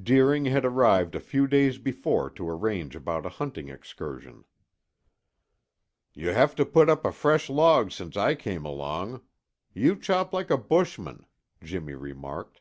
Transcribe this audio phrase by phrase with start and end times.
[0.00, 4.44] Deering had arrived a few days before to arrange about a hunting excursion.
[6.14, 9.22] "You have put up a fresh log since I came along.
[9.74, 11.26] You chop like a bushman,"
[11.64, 12.60] Jimmy remarked.